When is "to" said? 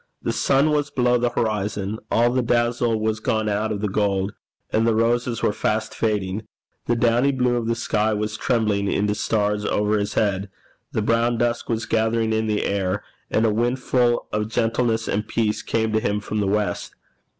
15.93-15.99